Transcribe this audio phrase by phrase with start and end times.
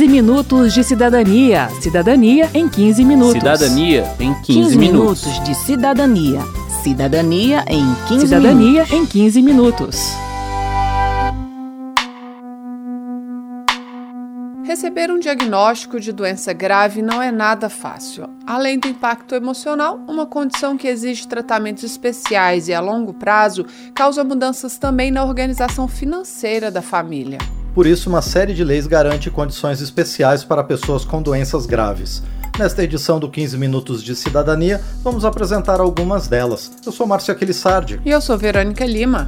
[0.00, 1.68] 15 minutos de cidadania.
[1.78, 3.34] Cidadania em 15 minutos.
[3.34, 5.26] Cidadania em 15, 15 minutos.
[5.26, 6.40] minutos de cidadania.
[6.82, 8.92] Cidadania em 15 Cidadania minutos.
[8.92, 9.96] em 15 minutos.
[14.64, 18.26] Receber um diagnóstico de doença grave não é nada fácil.
[18.46, 24.24] Além do impacto emocional, uma condição que exige tratamentos especiais e a longo prazo causa
[24.24, 27.59] mudanças também na organização financeira da família.
[27.80, 32.22] Por isso, uma série de leis garante condições especiais para pessoas com doenças graves.
[32.58, 36.70] Nesta edição do 15 Minutos de Cidadania, vamos apresentar algumas delas.
[36.84, 37.98] Eu sou Márcio Aquilissardi.
[38.04, 39.26] E eu sou Verônica Lima.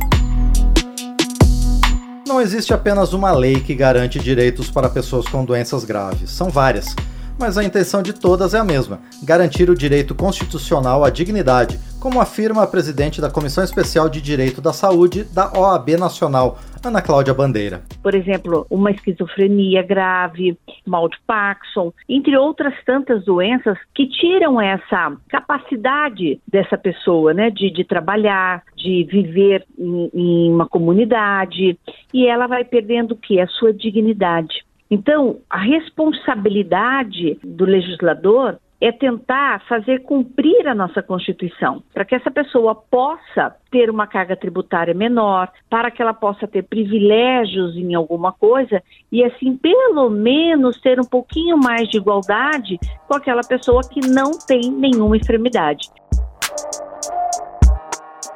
[2.28, 6.94] Não existe apenas uma lei que garante direitos para pessoas com doenças graves, são várias.
[7.38, 12.20] Mas a intenção de todas é a mesma: garantir o direito constitucional à dignidade, como
[12.20, 17.32] afirma a presidente da Comissão Especial de Direito da Saúde da OAB Nacional, Ana Cláudia
[17.32, 17.82] Bandeira.
[18.02, 25.16] Por exemplo, uma esquizofrenia grave, mal de Parkinson, entre outras tantas doenças que tiram essa
[25.28, 31.78] capacidade dessa pessoa, né, de, de trabalhar, de viver em, em uma comunidade,
[32.12, 33.38] e ela vai perdendo o que?
[33.38, 34.64] A sua dignidade.
[34.90, 42.32] Então, a responsabilidade do legislador é tentar fazer cumprir a nossa Constituição, para que essa
[42.32, 48.32] pessoa possa ter uma carga tributária menor, para que ela possa ter privilégios em alguma
[48.32, 54.00] coisa e assim pelo menos ter um pouquinho mais de igualdade com aquela pessoa que
[54.00, 55.88] não tem nenhuma enfermidade.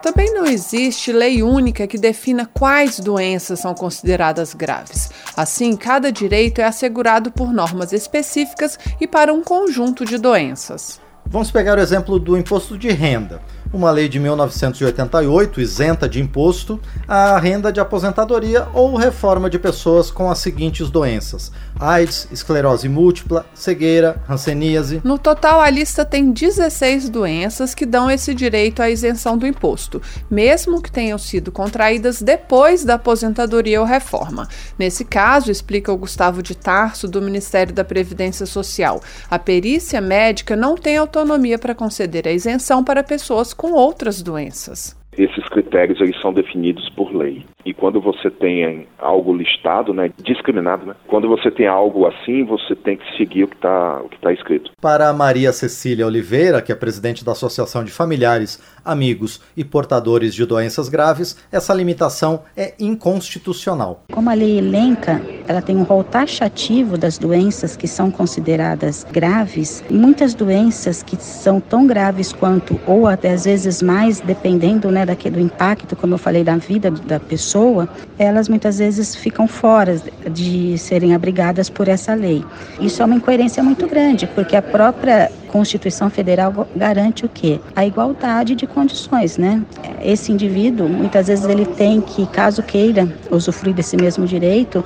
[0.07, 5.11] Também não existe lei única que defina quais doenças são consideradas graves.
[5.37, 11.01] Assim, cada direito é assegurado por normas específicas e para um conjunto de doenças.
[11.27, 16.81] Vamos pegar o exemplo do imposto de renda uma lei de 1988 isenta de imposto
[17.07, 23.47] a renda de aposentadoria ou reforma de pessoas com as seguintes doenças: AIDS, esclerose múltipla,
[23.55, 25.01] cegueira, hanseníase.
[25.05, 30.01] No total, a lista tem 16 doenças que dão esse direito à isenção do imposto,
[30.31, 34.49] mesmo que tenham sido contraídas depois da aposentadoria ou reforma.
[34.79, 39.01] Nesse caso, explica o Gustavo de Tarso, do Ministério da Previdência Social,
[39.31, 44.97] a perícia médica não tem autonomia para conceder a isenção para pessoas com outras doenças.
[45.17, 47.45] Esses critérios eles são definidos por lei.
[47.65, 52.77] E quando você tem algo listado, né, discriminado, né, quando você tem algo assim, você
[52.77, 54.71] tem que seguir o que está tá escrito.
[54.81, 60.45] Para Maria Cecília Oliveira, que é presidente da Associação de Familiares, Amigos e Portadores de
[60.45, 64.05] Doenças Graves, essa limitação é inconstitucional.
[64.13, 69.83] Como a lei elenca, ela tem um rol taxativo das doenças que são consideradas graves,
[69.91, 75.37] muitas doenças que são tão graves quanto, ou até às vezes mais, dependendo né, daquele,
[75.37, 80.77] do impacto, como eu falei, da vida da pessoa, elas muitas vezes ficam fora de
[80.79, 82.45] serem abrigadas por essa lei.
[82.81, 87.61] Isso é uma incoerência muito grande, porque a própria Constituição Federal garante o quê?
[87.75, 89.63] A igualdade de condições, né?
[90.03, 94.85] Esse indivíduo, muitas vezes ele tem que, caso queira usufruir desse mesmo direito,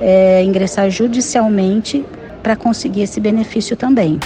[0.00, 2.04] é, ingressar judicialmente
[2.42, 4.18] para conseguir esse benefício também.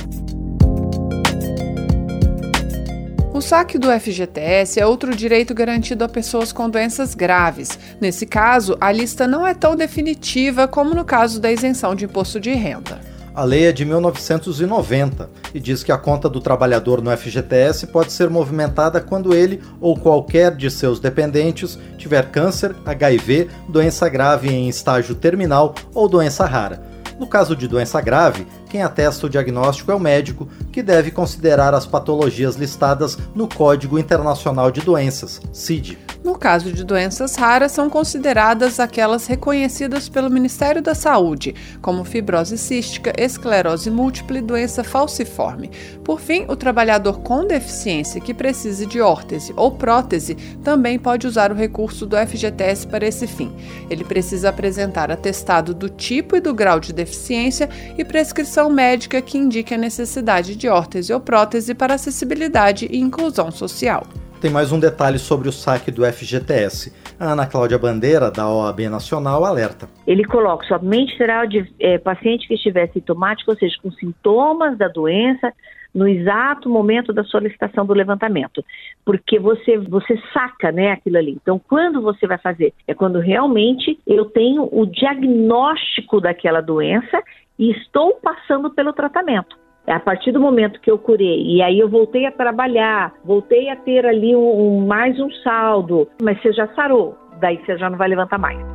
[3.35, 7.79] O saque do FGTS é outro direito garantido a pessoas com doenças graves.
[8.01, 12.39] Nesse caso, a lista não é tão definitiva como no caso da isenção de imposto
[12.39, 13.12] de renda.
[13.35, 18.13] A lei é de 1990 e diz que a conta do trabalhador no FGTS pode
[18.13, 24.69] ser movimentada quando ele ou qualquer de seus dependentes tiver câncer, HIV, doença grave em
[24.69, 26.83] estágio terminal ou doença rara.
[27.19, 31.73] No caso de doença grave, quem atesta o diagnóstico é o médico, que deve considerar
[31.73, 35.97] as patologias listadas no Código Internacional de Doenças, CID.
[36.25, 42.57] No caso de doenças raras, são consideradas aquelas reconhecidas pelo Ministério da Saúde, como fibrose
[42.57, 45.69] cística, esclerose múltipla e doença falciforme.
[46.05, 51.51] Por fim, o trabalhador com deficiência que precise de órtese ou prótese também pode usar
[51.51, 53.51] o recurso do FGTS para esse fim.
[53.91, 57.69] Ele precisa apresentar atestado do tipo e do grau de deficiência
[57.99, 63.51] e prescrição médica que indique a necessidade de órtese ou prótese para acessibilidade e inclusão
[63.51, 64.07] social.
[64.43, 66.93] Tem mais um detalhe sobre o saque do FGTS.
[67.17, 69.89] A Ana Cláudia Bandeira, da OAB Nacional, alerta.
[70.05, 74.89] Ele coloca somente será de é, paciente que estiver sintomático, ou seja, com sintomas da
[74.89, 75.53] doença,
[75.95, 78.65] no exato momento da solicitação do levantamento,
[79.05, 81.39] porque você você saca, né, aquilo ali.
[81.41, 82.75] Então, quando você vai fazer?
[82.89, 87.23] É quando realmente eu tenho o diagnóstico daquela doença
[87.57, 89.62] e estou passando pelo tratamento.
[89.87, 93.77] A partir do momento que eu curei e aí eu voltei a trabalhar, voltei a
[93.77, 97.99] ter ali um, um mais um saldo, mas você já sarou, daí você já não
[97.99, 98.72] vai levantar mais.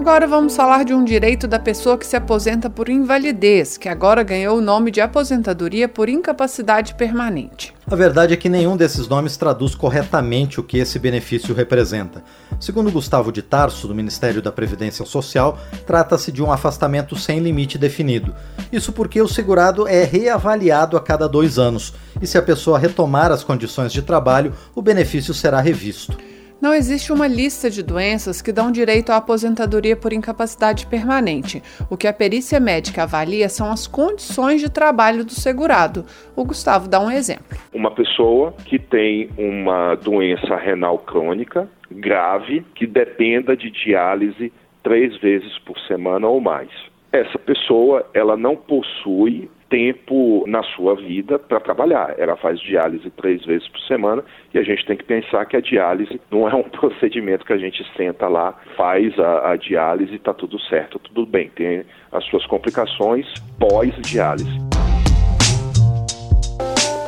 [0.00, 4.22] Agora vamos falar de um direito da pessoa que se aposenta por invalidez, que agora
[4.22, 7.74] ganhou o nome de aposentadoria por incapacidade permanente.
[7.86, 12.24] A verdade é que nenhum desses nomes traduz corretamente o que esse benefício representa.
[12.58, 17.76] Segundo Gustavo de Tarso, do Ministério da Previdência Social, trata-se de um afastamento sem limite
[17.76, 18.34] definido.
[18.72, 21.92] Isso porque o segurado é reavaliado a cada dois anos,
[22.22, 26.16] e se a pessoa retomar as condições de trabalho, o benefício será revisto.
[26.60, 31.62] Não existe uma lista de doenças que dão direito à aposentadoria por incapacidade permanente.
[31.88, 36.04] O que a perícia médica avalia são as condições de trabalho do segurado.
[36.36, 37.56] O Gustavo dá um exemplo.
[37.72, 44.52] Uma pessoa que tem uma doença renal crônica grave que dependa de diálise
[44.82, 46.68] três vezes por semana ou mais.
[47.10, 52.14] Essa pessoa ela não possui tempo na sua vida para trabalhar.
[52.18, 54.22] Ela faz diálise três vezes por semana
[54.52, 57.58] e a gente tem que pensar que a diálise não é um procedimento que a
[57.58, 61.48] gente senta lá, faz a, a diálise e está tudo certo, tudo bem.
[61.48, 63.26] Tem as suas complicações
[63.58, 64.69] pós-diálise.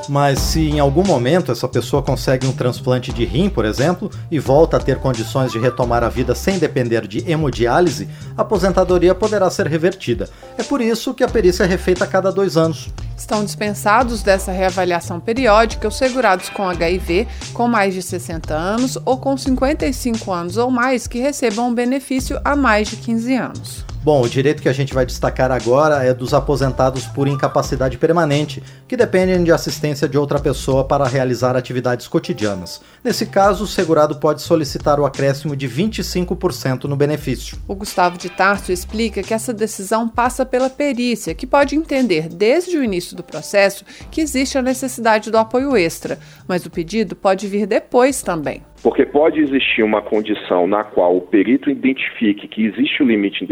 [0.09, 4.39] Mas se em algum momento essa pessoa consegue um transplante de rim, por exemplo, e
[4.39, 9.51] volta a ter condições de retomar a vida sem depender de hemodiálise, a aposentadoria poderá
[9.51, 10.29] ser revertida.
[10.59, 12.91] É por isso que a perícia é refeita a cada dois anos.
[13.17, 19.17] Estão dispensados dessa reavaliação periódica os segurados com HIV, com mais de 60 anos ou
[19.17, 23.92] com 55 anos ou mais que recebam um benefício há mais de 15 anos.
[24.05, 28.61] Bom, o direito que a gente vai destacar agora é dos aposentados por incapacidade permanente,
[28.89, 32.81] que dependem de assistência de outra pessoa para realizar atividades cotidianas.
[33.05, 37.57] Nesse caso, o segurado pode solicitar o acréscimo de 25% no benefício.
[37.69, 42.77] O Gustavo de Tarso explica que essa decisão passa pela perícia, que pode entender desde
[42.77, 46.19] o início do processo que existe a necessidade do apoio extra,
[46.49, 48.65] mas o pedido pode vir depois também.
[48.82, 53.46] Porque pode existir uma condição na qual o perito identifique que existe o um limite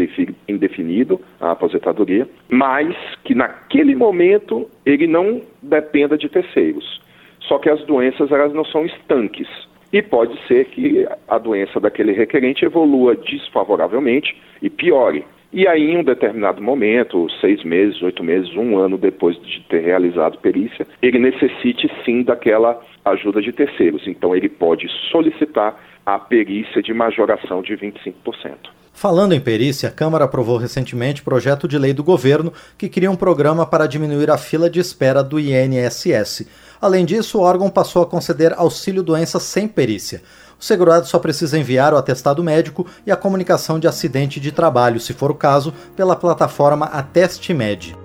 [0.47, 2.93] indefinido à aposentadoria, mas
[3.23, 7.01] que naquele momento ele não dependa de terceiros.
[7.39, 9.47] Só que as doenças elas não são estanques.
[9.93, 15.25] E pode ser que a doença daquele requerente evolua desfavoravelmente e piore.
[15.53, 19.81] E aí, em um determinado momento, seis meses, oito meses, um ano depois de ter
[19.81, 24.07] realizado perícia, ele necessite sim daquela ajuda de terceiros.
[24.07, 28.13] Então, ele pode solicitar a perícia de majoração de 25%.
[28.93, 33.15] Falando em perícia, a Câmara aprovou recentemente projeto de lei do governo que cria um
[33.15, 36.47] programa para diminuir a fila de espera do INSS.
[36.79, 40.21] Além disso, o órgão passou a conceder auxílio doença sem perícia.
[40.61, 44.99] O segurado só precisa enviar o atestado médico e a comunicação de acidente de trabalho,
[44.99, 47.97] se for o caso, pela plataforma AtesteMed.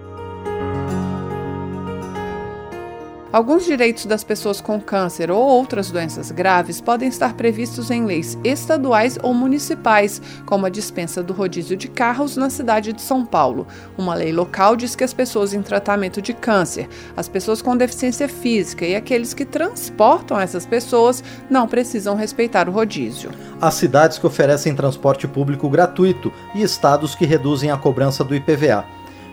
[3.33, 8.39] Alguns direitos das pessoas com câncer ou outras doenças graves podem estar previstos em leis
[8.45, 13.67] estaduais ou municipais, como a dispensa do rodízio de carros na cidade de São Paulo.
[13.99, 18.29] Uma lei local diz que as pessoas em tratamento de câncer, as pessoas com deficiência
[18.29, 23.31] física e aqueles que transportam essas pessoas não precisam respeitar o rodízio.
[23.61, 28.85] Há cidades que oferecem transporte público gratuito e estados que reduzem a cobrança do IPVA.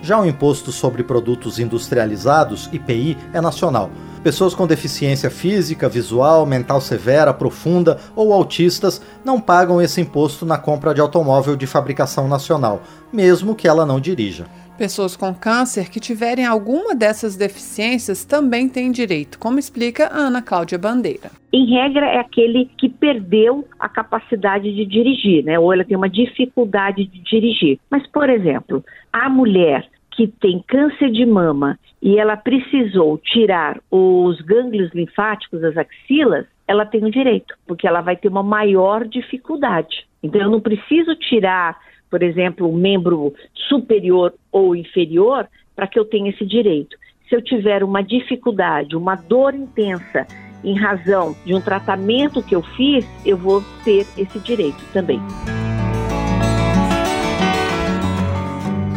[0.03, 3.89] Já o Imposto sobre Produtos Industrializados, IPI, é nacional.
[4.21, 10.57] Pessoas com deficiência física, visual, mental severa, profunda ou autistas não pagam esse imposto na
[10.57, 12.81] compra de automóvel de fabricação nacional,
[13.13, 14.45] mesmo que ela não dirija.
[14.77, 20.41] Pessoas com câncer que tiverem alguma dessas deficiências também têm direito, como explica a Ana
[20.41, 21.31] Cláudia Bandeira.
[21.53, 25.57] Em regra, é aquele que perdeu a capacidade de dirigir, né?
[25.59, 27.79] Ou ela tem uma dificuldade de dirigir.
[27.89, 28.83] Mas, por exemplo,
[29.13, 35.75] a mulher que tem câncer de mama e ela precisou tirar os gânglios linfáticos das
[35.77, 40.05] axilas, ela tem o direito, porque ela vai ter uma maior dificuldade.
[40.21, 41.77] Então, eu não preciso tirar,
[42.09, 43.33] por exemplo, o membro
[43.67, 46.95] superior ou inferior para que eu tenha esse direito.
[47.27, 50.27] Se eu tiver uma dificuldade, uma dor intensa
[50.63, 55.19] em razão de um tratamento que eu fiz, eu vou ter esse direito também.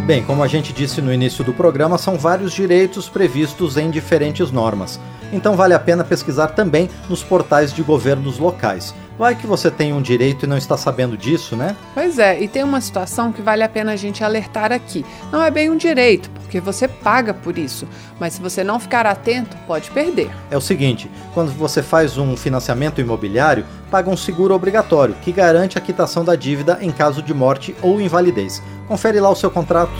[0.06, 4.52] Bem, como a gente disse no início do programa, são vários direitos previstos em diferentes
[4.52, 5.00] normas.
[5.32, 8.94] Então vale a pena pesquisar também nos portais de governos locais.
[9.18, 11.74] Vai que você tem um direito e não está sabendo disso, né?
[11.94, 15.06] Pois é, e tem uma situação que vale a pena a gente alertar aqui.
[15.32, 17.88] Não é bem um direito, porque você paga por isso,
[18.20, 20.30] mas se você não ficar atento, pode perder.
[20.50, 25.78] É o seguinte: quando você faz um financiamento imobiliário, paga um seguro obrigatório que garante
[25.78, 28.62] a quitação da dívida em caso de morte ou invalidez.
[28.86, 29.92] Confere lá o seu contrato.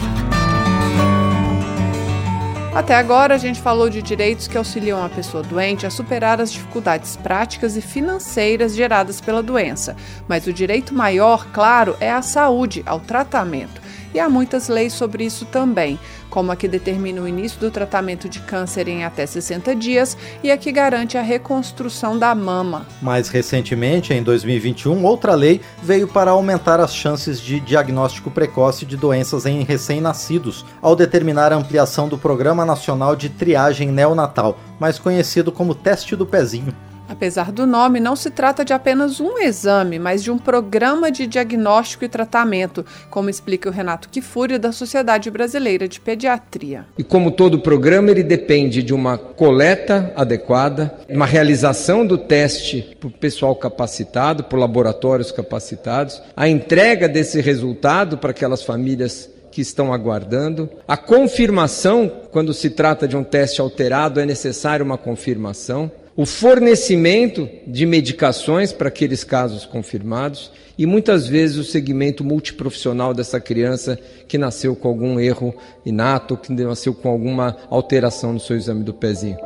[2.77, 6.51] Até agora, a gente falou de direitos que auxiliam a pessoa doente a superar as
[6.51, 9.95] dificuldades práticas e financeiras geradas pela doença.
[10.27, 13.81] Mas o direito maior, claro, é a saúde, ao tratamento.
[14.17, 18.27] E há muitas leis sobre isso também, como a que determina o início do tratamento
[18.27, 22.87] de câncer em até 60 dias e a que garante a reconstrução da mama.
[22.99, 28.97] Mais recentemente, em 2021, outra lei veio para aumentar as chances de diagnóstico precoce de
[28.97, 35.51] doenças em recém-nascidos, ao determinar a ampliação do Programa Nacional de Triagem Neonatal, mais conhecido
[35.51, 36.73] como Teste do Pezinho.
[37.07, 41.25] Apesar do nome, não se trata de apenas um exame, mas de um programa de
[41.25, 46.85] diagnóstico e tratamento, como explica o Renato Kifuri, da Sociedade Brasileira de Pediatria.
[46.97, 53.11] E como todo programa, ele depende de uma coleta adequada, uma realização do teste por
[53.11, 60.69] pessoal capacitado, por laboratórios capacitados, a entrega desse resultado para aquelas famílias que estão aguardando.
[60.87, 67.47] A confirmação, quando se trata de um teste alterado, é necessária uma confirmação o fornecimento
[67.67, 74.35] de medicações para aqueles casos confirmados e muitas vezes o segmento multiprofissional dessa criança que
[74.35, 75.53] nasceu com algum erro
[75.85, 79.37] inato, que nasceu com alguma alteração no seu exame do pezinho.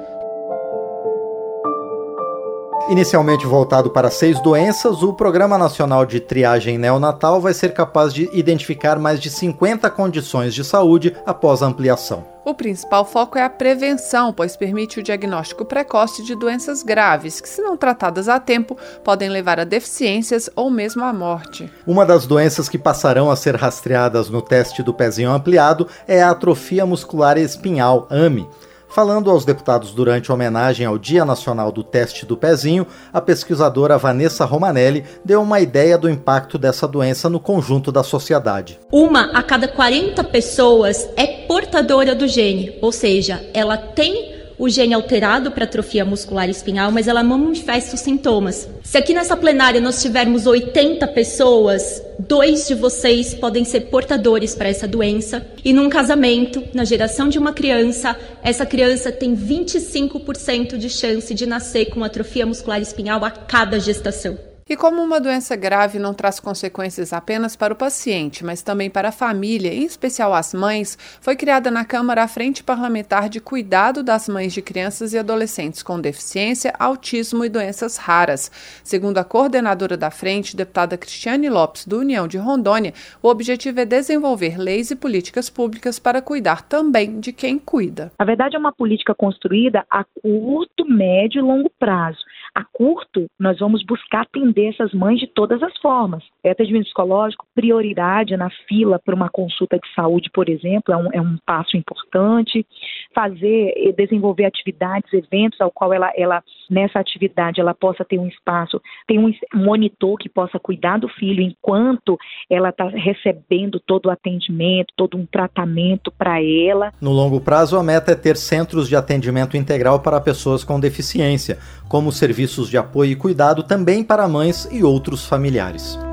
[2.92, 8.30] Inicialmente voltado para seis doenças, o Programa Nacional de Triagem Neonatal vai ser capaz de
[8.34, 12.26] identificar mais de 50 condições de saúde após a ampliação.
[12.44, 17.48] O principal foco é a prevenção, pois permite o diagnóstico precoce de doenças graves, que,
[17.48, 21.72] se não tratadas a tempo, podem levar a deficiências ou mesmo à morte.
[21.88, 26.32] Uma das doenças que passarão a ser rastreadas no teste do pezinho ampliado é a
[26.32, 28.50] atrofia muscular espinhal, AME.
[28.92, 33.98] Falando aos deputados durante a homenagem ao Dia Nacional do Teste do Pezinho, a pesquisadora
[33.98, 38.78] Vanessa Romanelli deu uma ideia do impacto dessa doença no conjunto da sociedade.
[38.92, 44.94] Uma a cada 40 pessoas é portadora do gene, ou seja, ela tem o gene
[44.94, 48.70] alterado para atrofia muscular espinhal, mas ela manifesta os sintomas.
[48.84, 54.70] Se aqui nessa plenária nós tivermos 80 pessoas, dois de vocês podem ser portadores para
[54.70, 55.44] essa doença.
[55.66, 61.48] E num casamento, na geração de uma criança, essa criança tem 25% de chance de
[61.48, 64.51] nascer com atrofia muscular espinhal a cada gestação.
[64.72, 69.10] E como uma doença grave não traz consequências apenas para o paciente, mas também para
[69.10, 74.02] a família, em especial as mães, foi criada na Câmara a Frente Parlamentar de Cuidado
[74.02, 78.50] das Mães de Crianças e Adolescentes com Deficiência, Autismo e Doenças Raras.
[78.82, 83.86] Segundo a coordenadora da frente, deputada Cristiane Lopes, do União de Rondônia, o objetivo é
[83.86, 88.10] desenvolver leis e políticas públicas para cuidar também de quem cuida.
[88.18, 92.20] Na verdade, é uma política construída a curto, médio e longo prazo.
[92.54, 96.24] A curto, nós vamos buscar atender essas mães de todas as formas.
[96.44, 101.10] É atendimento psicológico, prioridade na fila para uma consulta de saúde, por exemplo, é um,
[101.14, 102.66] é um passo importante.
[103.14, 108.82] Fazer, desenvolver atividades, eventos ao qual ela, ela, nessa atividade, ela possa ter um espaço,
[109.08, 112.18] tem um monitor que possa cuidar do filho enquanto
[112.50, 116.92] ela está recebendo todo o atendimento, todo um tratamento para ela.
[117.00, 121.60] No longo prazo, a meta é ter centros de atendimento integral para pessoas com deficiência,
[121.88, 126.11] como serviços de apoio e cuidado também para mães e outros familiares.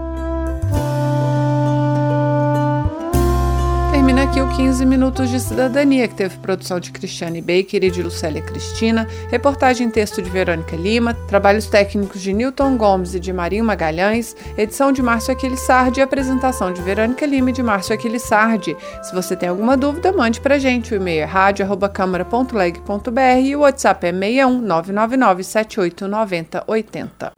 [4.29, 8.43] Aqui o 15 Minutos de Cidadania, que teve produção de Cristiane Baker e de Lucélia
[8.43, 13.65] Cristina, reportagem e texto de Verônica Lima, trabalhos técnicos de Newton Gomes e de Marinho
[13.65, 18.77] Magalhães, edição de Márcio Aquilissardi e apresentação de Verônica Lima e de Márcio Aquilissardi.
[19.03, 20.93] Se você tem alguma dúvida, mande pra gente.
[20.93, 27.33] O e-mail é rádio.câmara.leg.br e o WhatsApp é 61 999 78 90 80.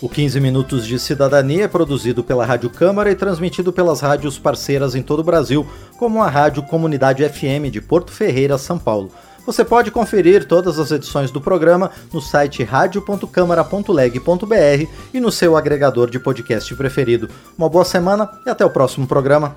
[0.00, 4.94] O 15 Minutos de Cidadania é produzido pela Rádio Câmara e transmitido pelas rádios parceiras
[4.94, 5.66] em todo o Brasil,
[5.98, 9.10] como a Rádio Comunidade FM de Porto Ferreira, São Paulo.
[9.44, 16.08] Você pode conferir todas as edições do programa no site radio.câmara.leg.br e no seu agregador
[16.08, 17.28] de podcast preferido.
[17.56, 19.56] Uma boa semana e até o próximo programa.